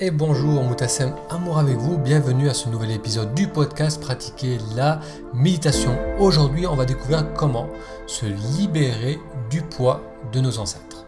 et 0.00 0.10
bonjour 0.12 0.62
Moutassem, 0.62 1.12
amour 1.28 1.58
avec 1.58 1.76
vous, 1.76 1.98
bienvenue 1.98 2.48
à 2.48 2.54
ce 2.54 2.68
nouvel 2.68 2.92
épisode 2.92 3.34
du 3.34 3.48
podcast 3.48 4.00
Pratiquer 4.00 4.58
la 4.76 5.00
méditation. 5.34 5.98
Aujourd'hui 6.20 6.68
on 6.68 6.76
va 6.76 6.84
découvrir 6.84 7.32
comment 7.34 7.68
se 8.06 8.26
libérer 8.26 9.18
du 9.50 9.60
poids 9.60 10.00
de 10.32 10.40
nos 10.40 10.58
ancêtres. 10.58 11.04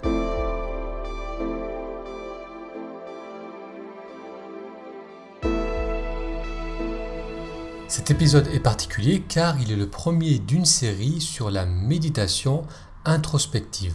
Cet 7.86 8.10
épisode 8.10 8.48
est 8.48 8.60
particulier 8.60 9.22
car 9.28 9.60
il 9.60 9.70
est 9.70 9.76
le 9.76 9.88
premier 9.88 10.40
d'une 10.40 10.64
série 10.64 11.20
sur 11.20 11.50
la 11.50 11.64
méditation 11.64 12.64
introspective. 13.04 13.94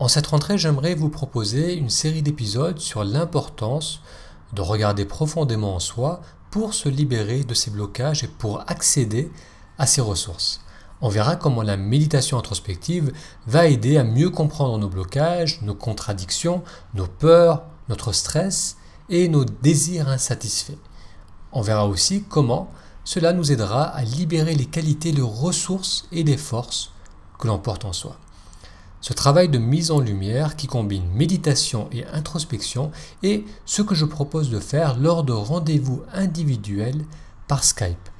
En 0.00 0.08
cette 0.08 0.28
rentrée, 0.28 0.56
j'aimerais 0.56 0.94
vous 0.94 1.10
proposer 1.10 1.74
une 1.74 1.90
série 1.90 2.22
d'épisodes 2.22 2.78
sur 2.78 3.04
l'importance 3.04 4.00
de 4.54 4.62
regarder 4.62 5.04
profondément 5.04 5.74
en 5.74 5.78
soi 5.78 6.22
pour 6.50 6.72
se 6.72 6.88
libérer 6.88 7.44
de 7.44 7.52
ces 7.52 7.70
blocages 7.70 8.24
et 8.24 8.28
pour 8.28 8.62
accéder 8.66 9.30
à 9.76 9.86
ces 9.86 10.00
ressources. 10.00 10.62
On 11.02 11.10
verra 11.10 11.36
comment 11.36 11.60
la 11.60 11.76
méditation 11.76 12.38
introspective 12.38 13.12
va 13.46 13.66
aider 13.66 13.98
à 13.98 14.04
mieux 14.04 14.30
comprendre 14.30 14.78
nos 14.78 14.88
blocages, 14.88 15.60
nos 15.60 15.74
contradictions, 15.74 16.62
nos 16.94 17.06
peurs, 17.06 17.64
notre 17.90 18.12
stress 18.12 18.78
et 19.10 19.28
nos 19.28 19.44
désirs 19.44 20.08
insatisfaits. 20.08 20.80
On 21.52 21.60
verra 21.60 21.86
aussi 21.86 22.24
comment 22.26 22.70
cela 23.04 23.34
nous 23.34 23.52
aidera 23.52 23.82
à 23.82 24.02
libérer 24.02 24.54
les 24.54 24.64
qualités, 24.64 25.12
les 25.12 25.20
ressources 25.20 26.08
et 26.10 26.24
les 26.24 26.38
forces 26.38 26.90
que 27.38 27.48
l'on 27.48 27.58
porte 27.58 27.84
en 27.84 27.92
soi. 27.92 28.16
Ce 29.02 29.14
travail 29.14 29.48
de 29.48 29.56
mise 29.56 29.90
en 29.90 30.00
lumière 30.00 30.56
qui 30.56 30.66
combine 30.66 31.08
méditation 31.14 31.88
et 31.90 32.04
introspection 32.12 32.90
est 33.22 33.44
ce 33.64 33.80
que 33.80 33.94
je 33.94 34.04
propose 34.04 34.50
de 34.50 34.60
faire 34.60 34.98
lors 34.98 35.24
de 35.24 35.32
rendez-vous 35.32 36.02
individuels 36.12 37.06
par 37.48 37.64
Skype. 37.64 38.10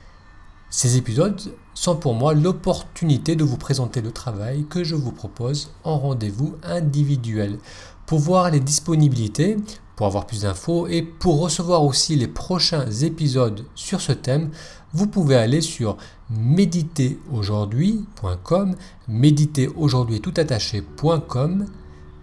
Ces 0.70 0.96
épisodes 0.96 1.38
sont 1.74 1.96
pour 1.96 2.14
moi 2.14 2.32
l'opportunité 2.32 3.36
de 3.36 3.44
vous 3.44 3.58
présenter 3.58 4.00
le 4.00 4.10
travail 4.10 4.64
que 4.70 4.82
je 4.82 4.94
vous 4.94 5.12
propose 5.12 5.70
en 5.84 5.98
rendez-vous 5.98 6.56
individuel. 6.62 7.58
Pour 8.06 8.20
voir 8.20 8.50
les 8.50 8.60
disponibilités, 8.60 9.58
pour 9.96 10.06
avoir 10.06 10.26
plus 10.26 10.42
d'infos 10.42 10.86
et 10.86 11.02
pour 11.02 11.40
recevoir 11.40 11.84
aussi 11.84 12.16
les 12.16 12.28
prochains 12.28 12.90
épisodes 12.90 13.66
sur 13.74 14.00
ce 14.00 14.12
thème, 14.12 14.50
vous 14.94 15.08
pouvez 15.08 15.36
aller 15.36 15.60
sur 15.60 15.98
méditeraujourd'hui.com, 16.30 18.76
méditeraujourd'hui 19.08 20.20
tout 20.20 20.34
attaché.com 20.36 21.66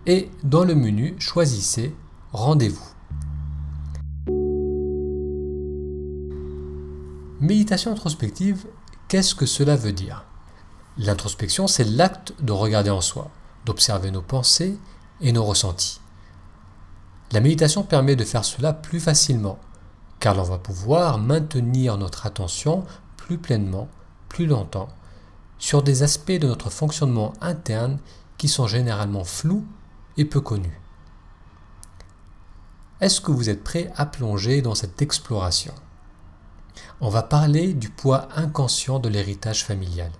et 0.06 0.30
dans 0.44 0.64
le 0.64 0.76
menu 0.76 1.16
choisissez 1.20 1.94
rendez-vous. 2.32 2.86
Méditation 7.40 7.92
introspective, 7.92 8.66
qu'est-ce 9.08 9.36
que 9.36 9.46
cela 9.46 9.76
veut 9.76 9.92
dire? 9.92 10.26
L'introspection, 10.98 11.68
c'est 11.68 11.84
l'acte 11.84 12.34
de 12.42 12.52
regarder 12.52 12.90
en 12.90 13.02
soi, 13.02 13.30
d'observer 13.66 14.10
nos 14.10 14.24
pensées 14.24 14.80
et 15.22 15.32
nos 15.32 15.44
ressentis. 15.44 16.02
La 17.32 17.42
méditation 17.42 17.84
permet 17.84 18.16
de 18.16 18.24
faire 18.24 18.46
cela 18.46 18.74
plus 18.74 19.00
facilement, 19.00 19.60
car 20.20 20.34
l'on 20.34 20.44
va 20.44 20.58
pouvoir 20.58 21.20
maintenir 21.20 21.98
notre 21.98 22.26
attention 22.26 22.84
plus 23.18 23.38
pleinement, 23.38 23.90
longtemps, 24.46 24.90
sur 25.58 25.84
des 25.84 26.04
aspects 26.04 26.32
de 26.32 26.48
notre 26.48 26.70
fonctionnement 26.70 27.34
interne 27.42 28.00
qui 28.38 28.48
sont 28.48 28.68
généralement 28.68 29.24
flous 29.24 29.66
et 30.18 30.26
peu 30.26 30.42
connus. 30.42 30.80
Est-ce 33.00 33.22
que 33.22 33.32
vous 33.32 33.50
êtes 33.50 33.64
prêt 33.64 33.92
à 33.96 34.06
plonger 34.06 34.62
dans 34.62 34.76
cette 34.76 35.02
exploration? 35.02 35.74
On 37.00 37.10
va 37.10 37.24
parler 37.24 37.74
du 37.74 37.90
poids 37.90 38.28
inconscient 38.36 39.00
de 39.00 39.10
l'héritage 39.10 39.64
familial, 39.64 40.12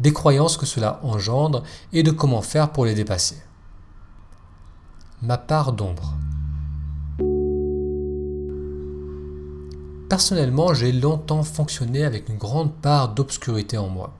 des 0.00 0.12
croyances 0.12 0.56
que 0.56 0.66
cela 0.66 1.00
engendre 1.02 1.62
et 1.92 2.02
de 2.02 2.10
comment 2.10 2.42
faire 2.42 2.72
pour 2.72 2.84
les 2.84 2.94
dépasser. 2.94 3.40
Ma 5.22 5.38
part 5.38 5.72
d'ombre. 5.72 6.14
Personnellement, 10.08 10.72
j'ai 10.72 10.92
longtemps 10.92 11.42
fonctionné 11.42 12.04
avec 12.04 12.28
une 12.28 12.38
grande 12.38 12.72
part 12.72 13.08
d'obscurité 13.08 13.76
en 13.76 13.88
moi. 13.88 14.14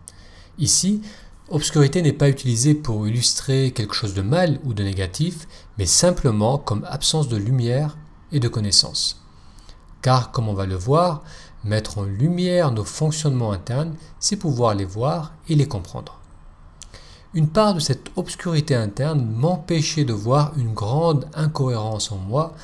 Ici, 0.58 1.00
obscurité 1.48 2.02
n'est 2.02 2.12
pas 2.12 2.28
utilisée 2.28 2.74
pour 2.74 3.06
illustrer 3.06 3.70
quelque 3.70 3.94
chose 3.94 4.12
de 4.12 4.22
mal 4.22 4.58
ou 4.64 4.74
de 4.74 4.82
négatif, 4.82 5.46
mais 5.78 5.86
simplement 5.86 6.58
comme 6.58 6.84
absence 6.88 7.28
de 7.28 7.36
lumière 7.36 7.96
et 8.32 8.40
de 8.40 8.48
connaissance. 8.48 9.22
Car, 10.02 10.32
comme 10.32 10.48
on 10.48 10.54
va 10.54 10.66
le 10.66 10.74
voir, 10.74 11.22
mettre 11.62 11.98
en 11.98 12.02
lumière 12.02 12.72
nos 12.72 12.84
fonctionnements 12.84 13.52
internes, 13.52 13.94
c'est 14.18 14.36
pouvoir 14.36 14.74
les 14.74 14.84
voir 14.84 15.34
et 15.48 15.54
les 15.54 15.68
comprendre. 15.68 16.18
Une 17.32 17.48
part 17.48 17.74
de 17.74 17.80
cette 17.80 18.10
obscurité 18.16 18.74
interne 18.74 19.24
m'empêchait 19.24 20.04
de 20.04 20.12
voir 20.12 20.52
une 20.56 20.74
grande 20.74 21.28
incohérence 21.32 22.10
en 22.10 22.16
moi, 22.16 22.54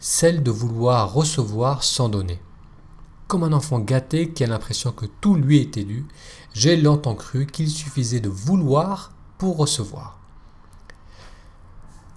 celle 0.00 0.42
de 0.42 0.50
vouloir 0.50 1.12
recevoir 1.12 1.84
sans 1.84 2.08
donner 2.08 2.40
comme 3.28 3.44
un 3.44 3.52
enfant 3.52 3.78
gâté 3.78 4.30
qui 4.30 4.44
a 4.44 4.46
l'impression 4.46 4.92
que 4.92 5.06
tout 5.06 5.34
lui 5.34 5.58
est 5.58 5.76
élu, 5.76 6.06
j'ai 6.54 6.76
longtemps 6.76 7.14
cru 7.14 7.46
qu'il 7.46 7.70
suffisait 7.70 8.20
de 8.20 8.28
vouloir 8.28 9.12
pour 9.38 9.56
recevoir. 9.56 10.18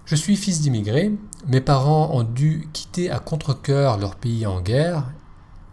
Je 0.06 0.16
suis 0.16 0.36
fils 0.36 0.62
d'immigrés, 0.62 1.12
mes 1.48 1.62
parents 1.62 2.12
ont 2.14 2.24
dû 2.24 2.70
quitter 2.74 3.10
à 3.10 3.20
contre-coeur 3.20 3.98
leur 3.98 4.16
pays 4.16 4.46
en 4.46 4.62
guerre, 4.62 5.12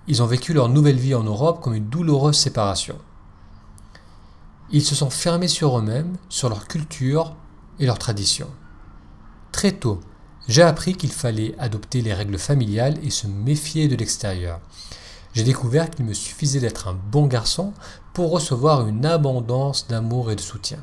ils 0.08 0.22
ont 0.22 0.26
vécu 0.26 0.52
leur 0.52 0.68
nouvelle 0.68 0.96
vie 0.96 1.14
en 1.14 1.22
Europe 1.22 1.60
comme 1.60 1.74
une 1.74 1.88
douloureuse 1.88 2.38
séparation. 2.38 2.98
Ils 4.70 4.84
se 4.84 4.94
sont 4.94 5.10
fermés 5.10 5.48
sur 5.48 5.78
eux-mêmes, 5.78 6.16
sur 6.28 6.48
leur 6.48 6.66
culture 6.66 7.36
et 7.78 7.86
leurs 7.86 7.98
traditions. 7.98 8.50
Très 9.52 9.72
tôt, 9.72 10.00
j'ai 10.48 10.62
appris 10.62 10.94
qu'il 10.94 11.12
fallait 11.12 11.54
adopter 11.58 12.00
les 12.00 12.14
règles 12.14 12.38
familiales 12.38 12.98
et 13.02 13.10
se 13.10 13.26
méfier 13.26 13.86
de 13.86 13.96
l'extérieur 13.96 14.60
j'ai 15.34 15.44
découvert 15.44 15.90
qu'il 15.90 16.04
me 16.04 16.14
suffisait 16.14 16.60
d'être 16.60 16.88
un 16.88 16.94
bon 17.10 17.26
garçon 17.26 17.72
pour 18.12 18.30
recevoir 18.30 18.86
une 18.86 19.06
abondance 19.06 19.88
d'amour 19.88 20.30
et 20.30 20.36
de 20.36 20.40
soutien. 20.40 20.78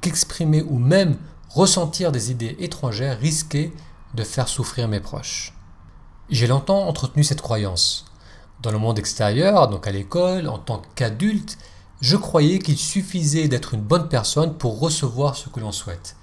Qu'exprimer 0.00 0.62
ou 0.62 0.78
même 0.78 1.16
ressentir 1.50 2.12
des 2.12 2.30
idées 2.30 2.56
étrangères 2.58 3.18
risquait 3.18 3.72
de 4.14 4.24
faire 4.24 4.48
souffrir 4.48 4.88
mes 4.88 5.00
proches. 5.00 5.54
J'ai 6.30 6.46
longtemps 6.46 6.88
entretenu 6.88 7.24
cette 7.24 7.42
croyance. 7.42 8.06
Dans 8.62 8.70
le 8.70 8.78
monde 8.78 8.98
extérieur, 8.98 9.68
donc 9.68 9.86
à 9.86 9.90
l'école, 9.90 10.48
en 10.48 10.58
tant 10.58 10.82
qu'adulte, 10.94 11.58
je 12.00 12.16
croyais 12.16 12.58
qu'il 12.58 12.78
suffisait 12.78 13.48
d'être 13.48 13.74
une 13.74 13.82
bonne 13.82 14.08
personne 14.08 14.54
pour 14.54 14.80
recevoir 14.80 15.36
ce 15.36 15.48
que 15.48 15.60
l'on 15.60 15.72
souhaite. 15.72 16.16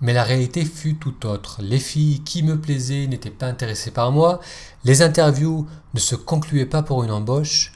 Mais 0.00 0.12
la 0.12 0.24
réalité 0.24 0.64
fut 0.64 0.96
tout 0.96 1.26
autre. 1.26 1.58
Les 1.60 1.78
filles 1.78 2.22
qui 2.22 2.42
me 2.42 2.58
plaisaient 2.58 3.06
n'étaient 3.06 3.30
pas 3.30 3.46
intéressées 3.46 3.90
par 3.90 4.12
moi, 4.12 4.40
les 4.84 5.02
interviews 5.02 5.66
ne 5.94 6.00
se 6.00 6.14
concluaient 6.14 6.66
pas 6.66 6.82
pour 6.82 7.04
une 7.04 7.10
embauche, 7.10 7.72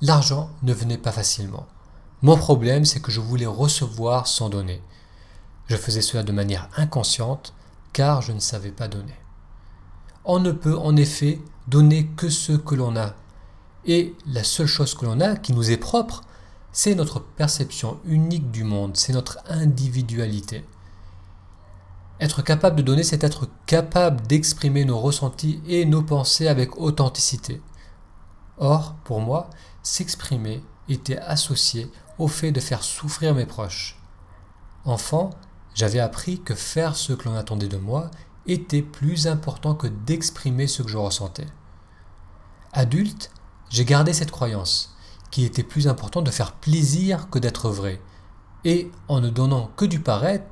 l'argent 0.00 0.50
ne 0.62 0.72
venait 0.72 0.98
pas 0.98 1.12
facilement. 1.12 1.66
Mon 2.22 2.36
problème, 2.36 2.84
c'est 2.84 3.00
que 3.00 3.12
je 3.12 3.20
voulais 3.20 3.46
recevoir 3.46 4.26
sans 4.26 4.48
donner. 4.48 4.82
Je 5.66 5.76
faisais 5.76 6.00
cela 6.00 6.22
de 6.22 6.32
manière 6.32 6.68
inconsciente, 6.76 7.52
car 7.92 8.22
je 8.22 8.32
ne 8.32 8.40
savais 8.40 8.72
pas 8.72 8.88
donner. 8.88 9.14
On 10.24 10.40
ne 10.40 10.52
peut 10.52 10.76
en 10.76 10.96
effet 10.96 11.40
donner 11.68 12.06
que 12.16 12.28
ce 12.28 12.52
que 12.52 12.74
l'on 12.74 12.96
a. 12.96 13.14
Et 13.84 14.14
la 14.26 14.44
seule 14.44 14.66
chose 14.66 14.94
que 14.94 15.04
l'on 15.04 15.20
a, 15.20 15.36
qui 15.36 15.52
nous 15.52 15.70
est 15.70 15.76
propre, 15.76 16.22
c'est 16.72 16.94
notre 16.94 17.20
perception 17.20 17.98
unique 18.04 18.50
du 18.50 18.64
monde, 18.64 18.96
c'est 18.96 19.12
notre 19.12 19.38
individualité. 19.48 20.64
Être 22.20 22.42
capable 22.42 22.76
de 22.76 22.82
donner, 22.82 23.04
c'est 23.04 23.22
être 23.22 23.48
capable 23.66 24.26
d'exprimer 24.26 24.84
nos 24.84 24.98
ressentis 24.98 25.60
et 25.68 25.84
nos 25.84 26.02
pensées 26.02 26.48
avec 26.48 26.78
authenticité. 26.78 27.62
Or, 28.56 28.94
pour 29.04 29.20
moi, 29.20 29.50
s'exprimer 29.82 30.62
était 30.88 31.18
associé 31.18 31.90
au 32.18 32.26
fait 32.26 32.50
de 32.50 32.60
faire 32.60 32.82
souffrir 32.82 33.34
mes 33.34 33.46
proches. 33.46 34.00
Enfant, 34.84 35.30
j'avais 35.74 36.00
appris 36.00 36.40
que 36.40 36.54
faire 36.54 36.96
ce 36.96 37.12
que 37.12 37.28
l'on 37.28 37.36
attendait 37.36 37.68
de 37.68 37.76
moi 37.76 38.10
était 38.46 38.82
plus 38.82 39.28
important 39.28 39.74
que 39.74 39.86
d'exprimer 39.86 40.66
ce 40.66 40.82
que 40.82 40.88
je 40.88 40.96
ressentais. 40.96 41.46
Adulte, 42.72 43.30
j'ai 43.70 43.84
gardé 43.84 44.12
cette 44.12 44.30
croyance, 44.30 44.96
qu'il 45.30 45.44
était 45.44 45.62
plus 45.62 45.86
important 45.86 46.22
de 46.22 46.30
faire 46.30 46.52
plaisir 46.52 47.30
que 47.30 47.38
d'être 47.38 47.70
vrai, 47.70 48.00
et 48.64 48.90
en 49.08 49.20
ne 49.20 49.30
donnant 49.30 49.70
que 49.76 49.84
du 49.84 50.00
paraître, 50.00 50.44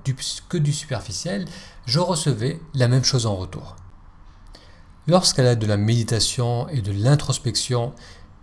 que 0.48 0.58
du 0.58 0.72
superficiel, 0.72 1.46
je 1.86 1.98
recevais 1.98 2.60
la 2.74 2.88
même 2.88 3.04
chose 3.04 3.26
en 3.26 3.36
retour. 3.36 3.76
Lorsqu'à 5.06 5.42
l'aide 5.42 5.58
de 5.58 5.66
la 5.66 5.76
méditation 5.76 6.68
et 6.68 6.80
de 6.80 6.92
l'introspection, 6.92 7.92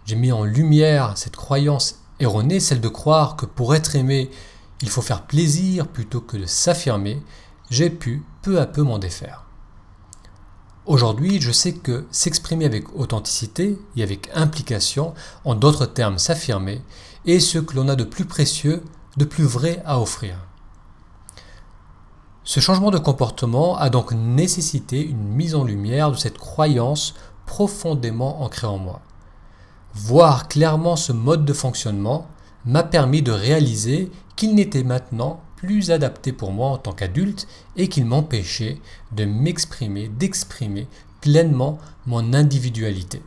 j'ai 0.05 0.15
mis 0.15 0.31
en 0.31 0.43
lumière 0.43 1.17
cette 1.17 1.35
croyance 1.35 1.99
erronée, 2.19 2.59
celle 2.59 2.81
de 2.81 2.87
croire 2.87 3.35
que 3.35 3.45
pour 3.45 3.75
être 3.75 3.95
aimé, 3.95 4.29
il 4.81 4.89
faut 4.89 5.01
faire 5.01 5.23
plaisir 5.23 5.87
plutôt 5.87 6.21
que 6.21 6.37
de 6.37 6.45
s'affirmer, 6.45 7.21
j'ai 7.69 7.89
pu 7.89 8.23
peu 8.41 8.59
à 8.59 8.65
peu 8.65 8.81
m'en 8.81 8.99
défaire. 8.99 9.45
Aujourd'hui, 10.85 11.39
je 11.39 11.51
sais 11.51 11.73
que 11.73 12.05
s'exprimer 12.11 12.65
avec 12.65 12.93
authenticité 12.95 13.79
et 13.95 14.03
avec 14.03 14.29
implication, 14.33 15.13
en 15.45 15.55
d'autres 15.55 15.85
termes 15.85 16.17
s'affirmer, 16.17 16.81
est 17.25 17.39
ce 17.39 17.59
que 17.59 17.75
l'on 17.75 17.87
a 17.87 17.95
de 17.95 18.03
plus 18.03 18.25
précieux, 18.25 18.83
de 19.17 19.25
plus 19.25 19.43
vrai 19.43 19.81
à 19.85 19.99
offrir. 19.99 20.35
Ce 22.43 22.59
changement 22.59 22.91
de 22.91 22.97
comportement 22.97 23.77
a 23.77 23.89
donc 23.89 24.11
nécessité 24.11 25.05
une 25.05 25.23
mise 25.23 25.55
en 25.55 25.63
lumière 25.63 26.11
de 26.11 26.17
cette 26.17 26.37
croyance 26.37 27.13
profondément 27.45 28.43
ancrée 28.43 28.67
en 28.67 28.77
moi. 28.77 29.01
Voir 29.93 30.47
clairement 30.47 30.95
ce 30.95 31.13
mode 31.13 31.45
de 31.45 31.53
fonctionnement 31.53 32.27
m'a 32.65 32.83
permis 32.83 33.21
de 33.21 33.31
réaliser 33.31 34.11
qu'il 34.35 34.55
n'était 34.55 34.83
maintenant 34.83 35.41
plus 35.55 35.91
adapté 35.91 36.33
pour 36.33 36.51
moi 36.51 36.69
en 36.69 36.77
tant 36.77 36.91
qu'adulte 36.91 37.47
et 37.77 37.87
qu'il 37.87 38.05
m'empêchait 38.05 38.81
de 39.13 39.23
m'exprimer, 39.23 40.09
d'exprimer 40.09 40.87
pleinement 41.21 41.77
mon 42.05 42.33
individualité. 42.33 43.21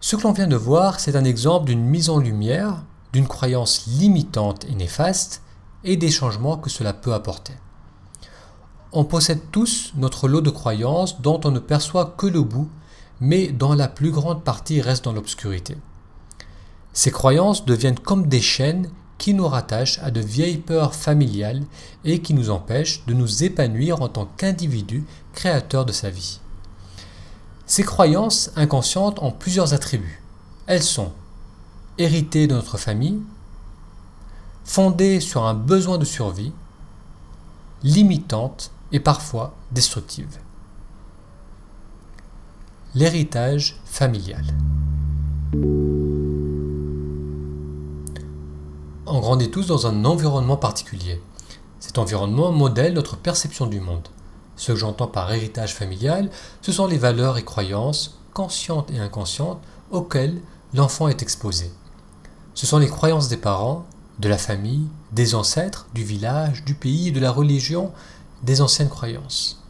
Ce 0.00 0.16
que 0.16 0.22
l'on 0.22 0.32
vient 0.32 0.46
de 0.46 0.56
voir, 0.56 1.00
c'est 1.00 1.16
un 1.16 1.24
exemple 1.24 1.66
d'une 1.66 1.84
mise 1.84 2.10
en 2.10 2.18
lumière 2.18 2.84
croyance 3.26 3.86
limitante 3.86 4.64
et 4.66 4.74
néfaste 4.74 5.42
et 5.84 5.96
des 5.96 6.10
changements 6.10 6.56
que 6.56 6.70
cela 6.70 6.92
peut 6.92 7.14
apporter. 7.14 7.54
On 8.92 9.04
possède 9.04 9.40
tous 9.52 9.92
notre 9.96 10.28
lot 10.28 10.40
de 10.40 10.50
croyances 10.50 11.20
dont 11.20 11.40
on 11.44 11.50
ne 11.50 11.58
perçoit 11.58 12.14
que 12.16 12.26
le 12.26 12.42
bout, 12.42 12.68
mais 13.20 13.48
dont 13.48 13.74
la 13.74 13.88
plus 13.88 14.10
grande 14.10 14.44
partie 14.44 14.80
reste 14.80 15.04
dans 15.04 15.12
l'obscurité. 15.12 15.76
Ces 16.92 17.10
croyances 17.10 17.64
deviennent 17.64 17.98
comme 17.98 18.26
des 18.26 18.40
chaînes 18.40 18.90
qui 19.18 19.34
nous 19.34 19.48
rattachent 19.48 19.98
à 19.98 20.10
de 20.10 20.20
vieilles 20.20 20.58
peurs 20.58 20.94
familiales 20.94 21.64
et 22.04 22.22
qui 22.22 22.34
nous 22.34 22.50
empêchent 22.50 23.04
de 23.06 23.14
nous 23.14 23.44
épanouir 23.44 24.00
en 24.00 24.08
tant 24.08 24.28
qu'individu 24.36 25.04
créateur 25.32 25.84
de 25.84 25.92
sa 25.92 26.08
vie. 26.08 26.40
Ces 27.66 27.82
croyances 27.82 28.50
inconscientes 28.56 29.18
ont 29.20 29.32
plusieurs 29.32 29.74
attributs. 29.74 30.22
Elles 30.66 30.82
sont 30.82 31.12
héritées 31.98 32.46
de 32.46 32.54
notre 32.54 32.78
famille, 32.78 33.20
fondées 34.64 35.20
sur 35.20 35.44
un 35.44 35.54
besoin 35.54 35.98
de 35.98 36.04
survie, 36.04 36.52
limitantes 37.82 38.70
et 38.92 39.00
parfois 39.00 39.54
destructives. 39.72 40.38
L'héritage 42.94 43.80
familial. 43.84 44.44
On 49.06 49.20
grandit 49.20 49.50
tous 49.50 49.66
dans 49.66 49.86
un 49.86 50.04
environnement 50.04 50.56
particulier. 50.56 51.20
Cet 51.80 51.98
environnement 51.98 52.52
modèle 52.52 52.94
notre 52.94 53.16
perception 53.16 53.66
du 53.66 53.80
monde. 53.80 54.08
Ce 54.56 54.72
que 54.72 54.78
j'entends 54.78 55.06
par 55.06 55.32
héritage 55.32 55.74
familial, 55.74 56.30
ce 56.62 56.72
sont 56.72 56.86
les 56.86 56.98
valeurs 56.98 57.38
et 57.38 57.44
croyances, 57.44 58.18
conscientes 58.34 58.90
et 58.90 58.98
inconscientes, 58.98 59.62
auxquelles 59.90 60.40
l'enfant 60.74 61.08
est 61.08 61.22
exposé. 61.22 61.70
Ce 62.58 62.66
sont 62.66 62.78
les 62.78 62.88
croyances 62.88 63.28
des 63.28 63.36
parents, 63.36 63.86
de 64.18 64.28
la 64.28 64.36
famille, 64.36 64.88
des 65.12 65.36
ancêtres, 65.36 65.86
du 65.94 66.02
village, 66.02 66.64
du 66.64 66.74
pays, 66.74 67.12
de 67.12 67.20
la 67.20 67.30
religion, 67.30 67.92
des 68.42 68.60
anciennes 68.60 68.88
croyances. 68.88 69.62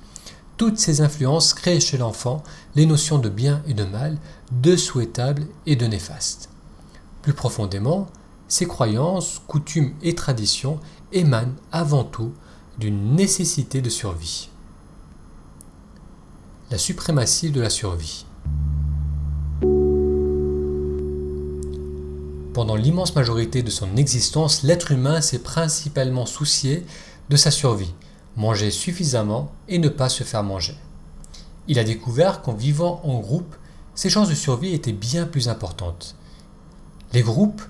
Toutes 0.57 0.79
ces 0.79 1.03
influences 1.03 1.53
créent 1.53 1.81
chez 1.81 1.99
l'enfant 1.99 2.43
les 2.77 2.87
notions 2.87 3.19
de 3.19 3.29
bien 3.29 3.63
et 3.67 3.75
de 3.75 3.85
mal, 3.85 4.17
de 4.53 4.75
souhaitable 4.75 5.47
et 5.67 5.77
de 5.77 5.85
néfaste. 5.85 6.49
Plus 7.21 7.35
profondément, 7.35 8.07
ces 8.49 8.67
croyances, 8.67 9.43
coutumes 9.47 9.93
et 10.01 10.15
traditions 10.15 10.81
émanent 11.13 11.57
avant 11.71 12.05
tout 12.05 12.33
d'une 12.79 13.15
nécessité 13.15 13.83
de 13.83 13.91
survie 13.91 14.49
la 16.71 16.79
suprématie 16.79 17.51
de 17.51 17.61
la 17.61 17.71
survie. 17.71 18.27
Pendant 22.59 22.75
l'immense 22.75 23.15
majorité 23.15 23.63
de 23.63 23.71
son 23.71 23.97
existence, 23.97 24.65
l'être 24.65 24.91
humain 24.91 25.21
s'est 25.21 25.39
principalement 25.39 26.27
soucié 26.27 26.85
de 27.31 27.37
sa 27.37 27.53
survie, 27.53 27.95
manger 28.37 28.73
suffisamment 28.73 29.53
et 29.69 29.79
ne 29.79 29.89
pas 29.89 30.09
se 30.09 30.25
faire 30.25 30.43
manger. 30.43 30.75
Il 31.69 31.79
a 31.79 31.85
découvert 31.85 32.43
qu'en 32.43 32.55
vivant 32.55 33.01
en 33.05 33.21
groupe, 33.21 33.55
ses 33.95 34.11
chances 34.11 34.29
de 34.29 34.35
survie 34.35 34.75
étaient 34.75 34.91
bien 34.91 35.25
plus 35.25 35.49
importantes. 35.49 36.17
Les 37.13 37.23
groupes 37.23 37.63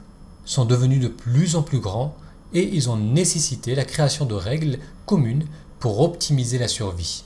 sont 0.46 0.64
devenus 0.64 1.02
de 1.02 1.08
plus 1.08 1.55
en 1.55 1.62
plus 1.62 1.81
grands 1.81 2.17
et 2.55 2.62
ils 2.62 2.88
ont 2.88 2.96
nécessité 2.96 3.75
la 3.75 3.84
création 3.84 4.25
de 4.25 4.37
règles 4.37 4.79
communes 5.05 5.44
pour 5.81 6.00
optimiser 6.00 6.56
la 6.56 6.67
survie. 6.67 7.25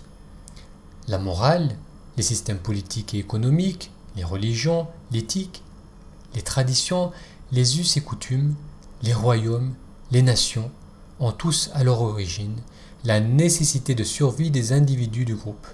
La 1.06 1.18
morale, 1.18 1.76
les 2.16 2.24
systèmes 2.24 2.58
politiques 2.58 3.14
et 3.14 3.18
économiques, 3.18 3.92
les 4.16 4.24
religions, 4.24 4.88
l'éthique, 5.12 5.62
les 6.34 6.42
traditions, 6.42 7.12
les 7.52 7.78
us 7.78 7.98
et 7.98 8.00
coutumes, 8.00 8.54
les 9.02 9.12
royaumes, 9.12 9.74
les 10.10 10.22
nations 10.22 10.70
ont 11.20 11.32
tous 11.32 11.70
à 11.74 11.84
leur 11.84 12.00
origine 12.00 12.56
la 13.04 13.20
nécessité 13.20 13.94
de 13.94 14.04
survie 14.04 14.50
des 14.50 14.72
individus 14.72 15.26
du 15.26 15.34
groupe. 15.34 15.66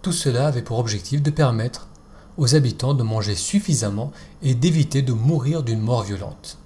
Tout 0.00 0.12
cela 0.12 0.46
avait 0.46 0.62
pour 0.62 0.78
objectif 0.78 1.22
de 1.22 1.30
permettre 1.30 1.88
aux 2.36 2.54
habitants 2.54 2.94
de 2.94 3.02
manger 3.02 3.34
suffisamment 3.34 4.12
et 4.42 4.54
d'éviter 4.54 5.02
de 5.02 5.12
mourir 5.12 5.62
d'une 5.62 5.80
mort 5.80 6.02
violente. 6.02 6.58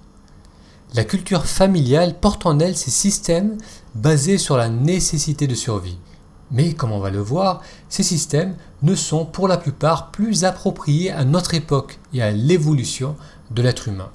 La 0.93 1.03
culture 1.03 1.45
familiale 1.45 2.19
porte 2.19 2.45
en 2.45 2.59
elle 2.59 2.75
ces 2.75 2.91
systèmes 2.91 3.57
basés 3.95 4.37
sur 4.37 4.57
la 4.57 4.69
nécessité 4.69 5.47
de 5.47 5.55
survie, 5.55 5.97
mais 6.51 6.73
comme 6.73 6.91
on 6.91 6.99
va 6.99 7.11
le 7.11 7.21
voir, 7.21 7.61
ces 7.89 8.03
systèmes 8.03 8.55
ne 8.81 8.95
sont 8.95 9.25
pour 9.25 9.47
la 9.47 9.57
plupart 9.57 10.11
plus 10.11 10.45
appropriés 10.45 11.11
à 11.11 11.25
notre 11.25 11.53
époque 11.53 11.99
et 12.13 12.21
à 12.21 12.31
l'évolution 12.31 13.15
de 13.51 13.61
l'être 13.61 13.87
humain. 13.87 14.09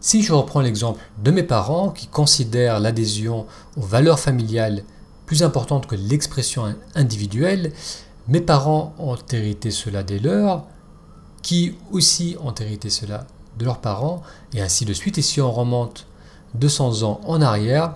Si 0.00 0.22
je 0.22 0.32
reprends 0.32 0.60
l'exemple 0.60 1.00
de 1.22 1.30
mes 1.30 1.42
parents 1.42 1.90
qui 1.90 2.06
considèrent 2.06 2.80
l'adhésion 2.80 3.46
aux 3.76 3.82
valeurs 3.82 4.18
familiales 4.18 4.82
plus 5.26 5.42
importante 5.42 5.86
que 5.86 5.94
l'expression 5.94 6.74
individuelle, 6.94 7.72
mes 8.28 8.40
parents 8.40 8.94
ont 8.98 9.16
hérité 9.30 9.70
cela 9.70 10.02
des 10.02 10.18
leurs, 10.18 10.64
qui 11.42 11.76
aussi 11.92 12.36
ont 12.42 12.54
hérité 12.54 12.90
cela 12.90 13.26
de 13.58 13.64
leurs 13.64 13.80
parents, 13.80 14.22
et 14.54 14.60
ainsi 14.60 14.84
de 14.84 14.92
suite. 14.92 15.18
Et 15.18 15.22
si 15.22 15.40
on 15.40 15.52
remonte 15.52 16.06
200 16.54 17.02
ans 17.02 17.20
en 17.26 17.42
arrière, 17.42 17.94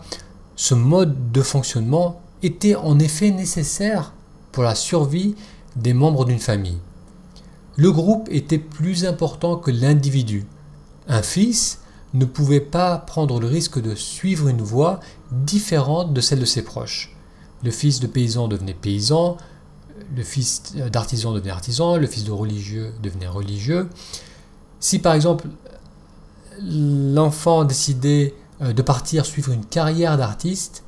ce 0.56 0.74
mode 0.74 1.32
de 1.32 1.42
fonctionnement 1.42 2.20
était 2.42 2.76
en 2.76 2.98
effet 2.98 3.30
nécessaire 3.30 4.12
pour 4.52 4.62
la 4.62 4.74
survie 4.74 5.34
des 5.76 5.94
membres 5.94 6.24
d'une 6.24 6.38
famille. 6.38 6.78
Le 7.76 7.90
groupe 7.90 8.28
était 8.30 8.58
plus 8.58 9.04
important 9.04 9.56
que 9.56 9.70
l'individu. 9.70 10.46
Un 11.08 11.22
fils 11.22 11.80
ne 12.14 12.24
pouvait 12.24 12.60
pas 12.60 12.98
prendre 12.98 13.40
le 13.40 13.48
risque 13.48 13.80
de 13.80 13.94
suivre 13.94 14.48
une 14.48 14.62
voie 14.62 15.00
différente 15.32 16.14
de 16.14 16.20
celle 16.20 16.38
de 16.38 16.44
ses 16.44 16.62
proches. 16.62 17.16
Le 17.64 17.70
fils 17.70 17.98
de 17.98 18.06
paysan 18.06 18.46
devenait 18.46 18.74
paysan, 18.74 19.36
le 20.14 20.22
fils 20.22 20.74
d'artisan 20.92 21.32
devenait 21.32 21.50
artisan, 21.50 21.96
le 21.96 22.06
fils 22.06 22.24
de 22.24 22.30
religieux 22.30 22.92
devenait 23.02 23.26
religieux. 23.26 23.88
Si 24.78 25.00
par 25.00 25.14
exemple 25.14 25.48
l'enfant 26.60 27.64
décidait 27.64 28.34
euh, 28.62 28.72
de 28.72 28.82
partir 28.82 29.26
suivre 29.26 29.50
une 29.50 29.64
carrière 29.64 30.16
d'artiste, 30.16 30.83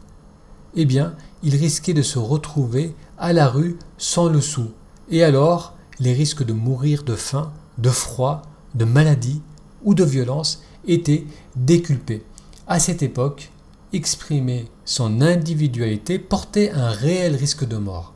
eh 0.77 0.85
bien, 0.85 1.15
il 1.43 1.57
risquait 1.57 1.95
de 1.95 2.03
se 2.03 2.19
retrouver 2.19 2.95
à 3.19 3.33
la 3.33 3.49
rue 3.49 3.79
sans 3.99 4.29
le 4.29 4.41
sou. 4.41 4.71
Et 5.11 5.25
alors, 5.25 5.75
les 5.99 6.13
risques 6.13 6.45
de 6.45 6.53
mourir 6.53 7.03
de 7.03 7.15
faim, 7.15 7.53
de 7.79 7.91
froid, 7.91 8.43
de 8.75 8.85
maladie 8.85 9.43
ou 9.85 9.95
de 9.95 10.05
violence 10.05 10.63
étaient 10.87 11.27
déculpés. 11.57 12.25
À 12.67 12.79
cette 12.79 13.03
époque, 13.03 13.51
exprimer 13.93 14.67
son 14.85 15.21
individualité 15.21 16.19
portait 16.19 16.71
un 16.73 16.91
réel 16.91 17.35
risque 17.37 17.67
de 17.67 17.77
mort. 17.77 18.13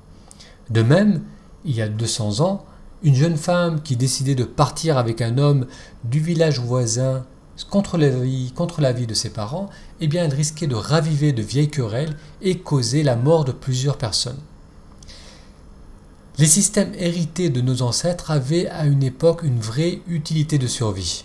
De 0.68 0.82
même, 0.82 1.22
il 1.64 1.74
y 1.74 1.82
a 1.82 1.88
200 1.88 2.40
ans, 2.40 2.64
une 3.02 3.14
jeune 3.14 3.36
femme 3.36 3.80
qui 3.82 3.96
décidait 3.96 4.34
de 4.34 4.44
partir 4.44 4.98
avec 4.98 5.22
un 5.22 5.38
homme 5.38 5.66
du 6.04 6.20
village 6.20 6.60
voisin 6.60 7.24
contre 7.64 7.98
la 7.98 8.92
vie, 8.92 9.06
de 9.06 9.14
ses 9.14 9.30
parents, 9.30 9.68
eh 10.00 10.08
bien 10.08 10.24
elle 10.24 10.34
risquait 10.34 10.66
de 10.66 10.74
raviver 10.74 11.32
de 11.32 11.42
vieilles 11.42 11.70
querelles 11.70 12.16
et 12.42 12.58
causer 12.58 13.02
la 13.02 13.16
mort 13.16 13.44
de 13.44 13.52
plusieurs 13.52 13.98
personnes. 13.98 14.40
Les 16.38 16.46
systèmes 16.46 16.94
hérités 16.98 17.50
de 17.50 17.60
nos 17.60 17.82
ancêtres 17.82 18.30
avaient 18.30 18.68
à 18.68 18.86
une 18.86 19.02
époque 19.02 19.42
une 19.42 19.60
vraie 19.60 20.00
utilité 20.08 20.58
de 20.58 20.66
survie. 20.66 21.24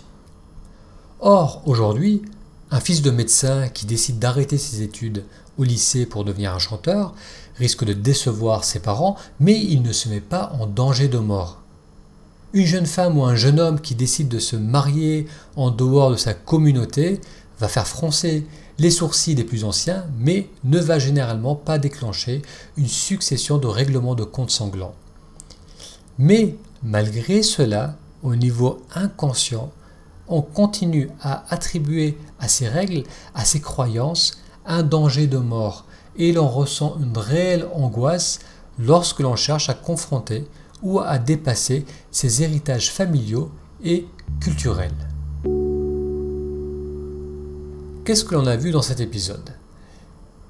Or, 1.20 1.62
aujourd'hui, 1.64 2.22
un 2.70 2.80
fils 2.80 3.00
de 3.00 3.10
médecin 3.10 3.68
qui 3.68 3.86
décide 3.86 4.18
d'arrêter 4.18 4.58
ses 4.58 4.82
études 4.82 5.24
au 5.56 5.64
lycée 5.64 6.04
pour 6.04 6.24
devenir 6.24 6.54
un 6.54 6.58
chanteur 6.58 7.14
risque 7.56 7.84
de 7.84 7.92
décevoir 7.92 8.64
ses 8.64 8.80
parents, 8.80 9.16
mais 9.40 9.58
il 9.58 9.82
ne 9.82 9.92
se 9.92 10.08
met 10.08 10.20
pas 10.20 10.52
en 10.60 10.66
danger 10.66 11.08
de 11.08 11.18
mort. 11.18 11.62
Une 12.56 12.64
jeune 12.64 12.86
femme 12.86 13.18
ou 13.18 13.24
un 13.24 13.36
jeune 13.36 13.60
homme 13.60 13.82
qui 13.82 13.94
décide 13.94 14.28
de 14.28 14.38
se 14.38 14.56
marier 14.56 15.26
en 15.56 15.70
dehors 15.70 16.10
de 16.10 16.16
sa 16.16 16.32
communauté 16.32 17.20
va 17.60 17.68
faire 17.68 17.86
froncer 17.86 18.46
les 18.78 18.90
sourcils 18.90 19.34
des 19.34 19.44
plus 19.44 19.64
anciens, 19.64 20.06
mais 20.18 20.48
ne 20.64 20.78
va 20.78 20.98
généralement 20.98 21.54
pas 21.54 21.78
déclencher 21.78 22.40
une 22.78 22.88
succession 22.88 23.58
de 23.58 23.66
règlements 23.66 24.14
de 24.14 24.24
comptes 24.24 24.52
sanglants. 24.52 24.94
Mais 26.16 26.56
malgré 26.82 27.42
cela, 27.42 27.98
au 28.22 28.34
niveau 28.34 28.80
inconscient, 28.94 29.70
on 30.26 30.40
continue 30.40 31.10
à 31.20 31.44
attribuer 31.52 32.16
à 32.40 32.48
ces 32.48 32.68
règles, 32.68 33.02
à 33.34 33.44
ces 33.44 33.60
croyances, 33.60 34.38
un 34.64 34.82
danger 34.82 35.26
de 35.26 35.36
mort, 35.36 35.84
et 36.16 36.32
l'on 36.32 36.48
ressent 36.48 36.96
une 37.02 37.18
réelle 37.18 37.66
angoisse 37.74 38.38
lorsque 38.78 39.20
l'on 39.20 39.36
cherche 39.36 39.68
à 39.68 39.74
confronter 39.74 40.46
ou 40.82 41.00
à 41.00 41.18
dépasser 41.18 41.84
ces 42.10 42.42
héritages 42.42 42.90
familiaux 42.90 43.50
et 43.84 44.06
culturels. 44.40 44.92
Qu'est-ce 48.04 48.24
que 48.24 48.34
l'on 48.34 48.46
a 48.46 48.56
vu 48.56 48.70
dans 48.70 48.82
cet 48.82 49.00
épisode? 49.00 49.50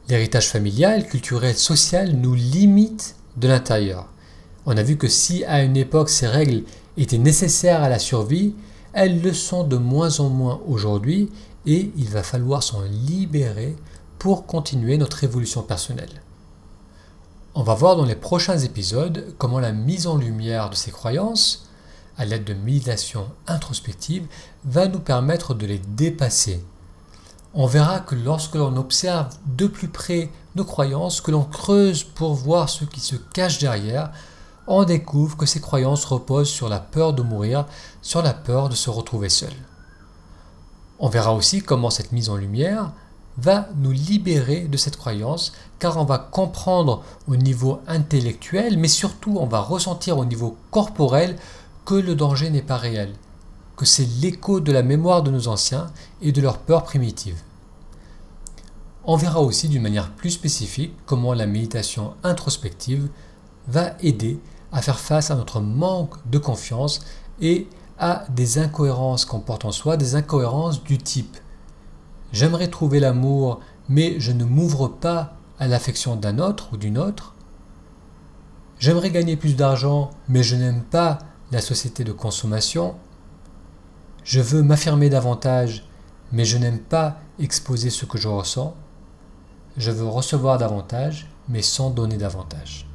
L'héritage 0.08 0.48
familial, 0.48 1.06
culturel, 1.06 1.56
social 1.56 2.12
nous 2.12 2.34
limite 2.34 3.16
de 3.36 3.48
l'intérieur. 3.48 4.08
On 4.66 4.76
a 4.76 4.82
vu 4.82 4.96
que 4.96 5.08
si 5.08 5.44
à 5.44 5.62
une 5.62 5.76
époque 5.76 6.10
ces 6.10 6.26
règles 6.26 6.64
étaient 6.96 7.18
nécessaires 7.18 7.82
à 7.82 7.88
la 7.88 7.98
survie, 7.98 8.54
elles 8.92 9.20
le 9.20 9.32
sont 9.32 9.64
de 9.64 9.76
moins 9.76 10.20
en 10.20 10.28
moins 10.28 10.60
aujourd'hui 10.66 11.30
et 11.66 11.90
il 11.96 12.08
va 12.08 12.22
falloir 12.22 12.62
s'en 12.62 12.82
libérer 12.82 13.76
pour 14.18 14.46
continuer 14.46 14.96
notre 14.96 15.24
évolution 15.24 15.62
personnelle. 15.62 16.22
On 17.58 17.62
va 17.62 17.72
voir 17.72 17.96
dans 17.96 18.04
les 18.04 18.14
prochains 18.14 18.58
épisodes 18.58 19.34
comment 19.38 19.60
la 19.60 19.72
mise 19.72 20.06
en 20.06 20.18
lumière 20.18 20.68
de 20.68 20.74
ces 20.74 20.90
croyances, 20.90 21.70
à 22.18 22.26
l'aide 22.26 22.44
de 22.44 22.52
méditation 22.52 23.30
introspective, 23.46 24.26
va 24.66 24.88
nous 24.88 25.00
permettre 25.00 25.54
de 25.54 25.64
les 25.64 25.78
dépasser. 25.78 26.62
On 27.54 27.64
verra 27.64 28.00
que 28.00 28.14
lorsque 28.14 28.56
l'on 28.56 28.76
observe 28.76 29.34
de 29.46 29.66
plus 29.66 29.88
près 29.88 30.30
nos 30.54 30.66
croyances, 30.66 31.22
que 31.22 31.30
l'on 31.30 31.44
creuse 31.44 32.04
pour 32.04 32.34
voir 32.34 32.68
ce 32.68 32.84
qui 32.84 33.00
se 33.00 33.16
cache 33.16 33.58
derrière, 33.58 34.12
on 34.66 34.84
découvre 34.84 35.38
que 35.38 35.46
ces 35.46 35.62
croyances 35.62 36.04
reposent 36.04 36.50
sur 36.50 36.68
la 36.68 36.80
peur 36.80 37.14
de 37.14 37.22
mourir, 37.22 37.64
sur 38.02 38.20
la 38.20 38.34
peur 38.34 38.68
de 38.68 38.74
se 38.74 38.90
retrouver 38.90 39.30
seul. 39.30 39.54
On 40.98 41.08
verra 41.08 41.32
aussi 41.32 41.62
comment 41.62 41.88
cette 41.88 42.12
mise 42.12 42.28
en 42.28 42.36
lumière 42.36 42.92
va 43.38 43.68
nous 43.76 43.92
libérer 43.92 44.62
de 44.62 44.76
cette 44.76 44.96
croyance, 44.96 45.52
car 45.78 45.96
on 45.98 46.04
va 46.04 46.18
comprendre 46.18 47.02
au 47.28 47.36
niveau 47.36 47.80
intellectuel, 47.86 48.78
mais 48.78 48.88
surtout 48.88 49.36
on 49.38 49.46
va 49.46 49.60
ressentir 49.60 50.18
au 50.18 50.24
niveau 50.24 50.56
corporel 50.70 51.36
que 51.84 51.94
le 51.94 52.14
danger 52.14 52.50
n'est 52.50 52.62
pas 52.62 52.76
réel, 52.76 53.12
que 53.76 53.84
c'est 53.84 54.08
l'écho 54.20 54.60
de 54.60 54.72
la 54.72 54.82
mémoire 54.82 55.22
de 55.22 55.30
nos 55.30 55.48
anciens 55.48 55.90
et 56.22 56.32
de 56.32 56.40
leur 56.40 56.58
peur 56.58 56.84
primitive. 56.84 57.36
On 59.04 59.16
verra 59.16 59.40
aussi 59.40 59.68
d'une 59.68 59.82
manière 59.82 60.10
plus 60.10 60.30
spécifique 60.30 60.94
comment 61.06 61.32
la 61.32 61.46
méditation 61.46 62.14
introspective 62.24 63.08
va 63.68 63.92
aider 64.00 64.40
à 64.72 64.82
faire 64.82 64.98
face 64.98 65.30
à 65.30 65.36
notre 65.36 65.60
manque 65.60 66.14
de 66.28 66.38
confiance 66.38 67.00
et 67.40 67.68
à 67.98 68.24
des 68.30 68.58
incohérences 68.58 69.24
qu'on 69.24 69.40
porte 69.40 69.64
en 69.64 69.72
soi, 69.72 69.96
des 69.96 70.16
incohérences 70.16 70.82
du 70.82 70.98
type 70.98 71.36
J'aimerais 72.32 72.68
trouver 72.68 73.00
l'amour, 73.00 73.60
mais 73.88 74.18
je 74.18 74.32
ne 74.32 74.44
m'ouvre 74.44 74.88
pas 74.88 75.36
à 75.58 75.68
l'affection 75.68 76.16
d'un 76.16 76.38
autre 76.38 76.70
ou 76.72 76.76
d'une 76.76 76.98
autre. 76.98 77.34
J'aimerais 78.78 79.10
gagner 79.10 79.36
plus 79.36 79.56
d'argent, 79.56 80.10
mais 80.28 80.42
je 80.42 80.56
n'aime 80.56 80.82
pas 80.82 81.18
la 81.52 81.60
société 81.60 82.04
de 82.04 82.12
consommation. 82.12 82.94
Je 84.24 84.40
veux 84.40 84.62
m'affirmer 84.62 85.08
davantage, 85.08 85.88
mais 86.32 86.44
je 86.44 86.58
n'aime 86.58 86.80
pas 86.80 87.20
exposer 87.38 87.90
ce 87.90 88.04
que 88.04 88.18
je 88.18 88.28
ressens. 88.28 88.74
Je 89.76 89.90
veux 89.90 90.06
recevoir 90.06 90.58
davantage, 90.58 91.30
mais 91.48 91.62
sans 91.62 91.90
donner 91.90 92.16
davantage. 92.16 92.88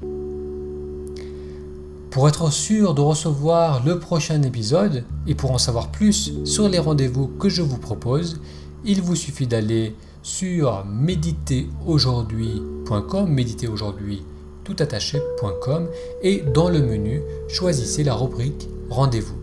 Pour 2.12 2.28
être 2.28 2.52
sûr 2.52 2.94
de 2.94 3.02
recevoir 3.02 3.86
le 3.86 3.98
prochain 3.98 4.42
épisode 4.42 5.06
et 5.28 5.34
pour 5.34 5.52
en 5.52 5.58
savoir 5.58 5.90
plus 5.90 6.44
sur 6.44 6.68
les 6.68 6.80
rendez-vous 6.80 7.28
que 7.28 7.48
je 7.48 7.62
vous 7.62 7.78
propose, 7.78 8.42
il 8.86 9.02
vous 9.02 9.16
suffit 9.16 9.48
d'aller 9.48 9.96
sur 10.24 10.86
méditeraujourd'hui.com, 10.86 13.30
méditeraujourd'hui 13.30 14.24
toutattaché.com 14.64 15.88
et 16.22 16.44
dans 16.54 16.70
le 16.70 16.82
menu, 16.82 17.22
choisissez 17.48 18.04
la 18.04 18.14
rubrique 18.14 18.68
Rendez-vous. 18.90 19.38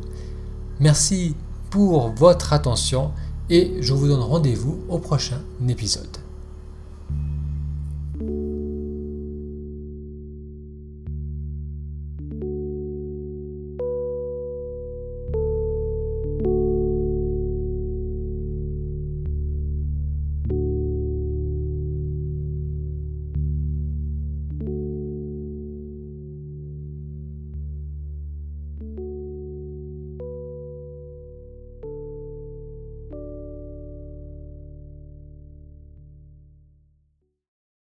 Merci 0.78 1.35
pour 1.71 2.11
votre 2.11 2.52
attention 2.52 3.12
et 3.49 3.76
je 3.80 3.95
vous 3.95 4.09
donne 4.09 4.21
rendez-vous 4.21 4.80
au 4.90 4.99
prochain 4.99 5.40
épisode. 5.66 6.28